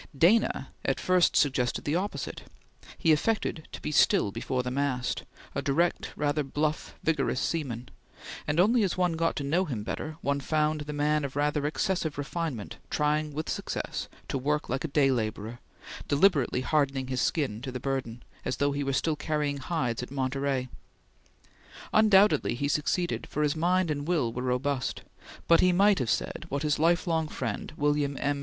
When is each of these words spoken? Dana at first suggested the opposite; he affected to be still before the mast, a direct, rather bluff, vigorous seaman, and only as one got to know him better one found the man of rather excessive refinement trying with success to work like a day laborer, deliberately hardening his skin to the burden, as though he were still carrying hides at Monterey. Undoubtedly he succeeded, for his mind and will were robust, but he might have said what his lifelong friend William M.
Dana 0.17 0.69
at 0.83 0.99
first 0.99 1.35
suggested 1.35 1.83
the 1.83 1.95
opposite; 1.95 2.41
he 2.97 3.11
affected 3.11 3.67
to 3.71 3.79
be 3.79 3.91
still 3.91 4.31
before 4.31 4.63
the 4.63 4.71
mast, 4.71 5.25
a 5.53 5.61
direct, 5.61 6.11
rather 6.15 6.41
bluff, 6.41 6.95
vigorous 7.03 7.39
seaman, 7.39 7.87
and 8.47 8.59
only 8.59 8.81
as 8.81 8.97
one 8.97 9.13
got 9.13 9.35
to 9.35 9.43
know 9.43 9.65
him 9.65 9.83
better 9.83 10.17
one 10.21 10.39
found 10.39 10.81
the 10.81 10.91
man 10.91 11.23
of 11.23 11.35
rather 11.35 11.67
excessive 11.67 12.17
refinement 12.17 12.77
trying 12.89 13.31
with 13.31 13.47
success 13.47 14.07
to 14.27 14.39
work 14.39 14.69
like 14.69 14.83
a 14.83 14.87
day 14.87 15.11
laborer, 15.11 15.59
deliberately 16.07 16.61
hardening 16.61 17.05
his 17.05 17.21
skin 17.21 17.61
to 17.61 17.71
the 17.71 17.79
burden, 17.79 18.23
as 18.43 18.57
though 18.57 18.71
he 18.71 18.83
were 18.83 18.93
still 18.93 19.15
carrying 19.15 19.57
hides 19.57 20.01
at 20.01 20.09
Monterey. 20.09 20.67
Undoubtedly 21.93 22.55
he 22.55 22.67
succeeded, 22.67 23.27
for 23.27 23.43
his 23.43 23.55
mind 23.55 23.91
and 23.91 24.07
will 24.07 24.33
were 24.33 24.41
robust, 24.41 25.03
but 25.47 25.59
he 25.59 25.71
might 25.71 25.99
have 25.99 26.09
said 26.09 26.47
what 26.49 26.63
his 26.63 26.79
lifelong 26.79 27.27
friend 27.27 27.71
William 27.77 28.17
M. 28.19 28.39